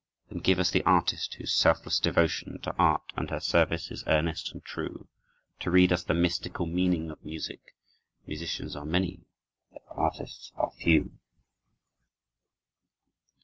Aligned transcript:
Then 0.29 0.39
give 0.39 0.57
us 0.57 0.71
the 0.71 0.81
artist 0.83 1.35
whose 1.35 1.53
selfless 1.53 1.99
devotion 1.99 2.59
To 2.61 2.73
Art 2.75 3.03
and 3.15 3.29
her 3.29 3.39
service 3.39 3.91
is 3.91 4.03
earnest 4.07 4.51
and 4.51 4.65
true, 4.65 5.07
To 5.59 5.69
read 5.69 5.93
us 5.93 6.03
the 6.03 6.15
mystical 6.15 6.65
meaning 6.65 7.11
of 7.11 7.23
music; 7.23 7.75
Musicians 8.25 8.75
are 8.75 8.83
many, 8.83 9.21
but 9.71 9.83
artists 9.91 10.51
are 10.55 10.71
few. 10.71 11.19